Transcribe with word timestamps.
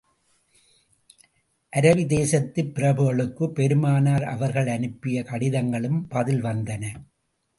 அரபி 1.75 2.05
தேசத்துப் 2.05 2.71
பிரபுகளுக்குப் 2.73 3.53
பெருமானார் 3.53 4.23
அவர்கள் 4.23 4.67
அனுப்பிய 4.67 5.21
கடிதங்களுக்கும் 5.21 6.05
பதில் 6.09 6.43
வந்தன. 6.43 6.85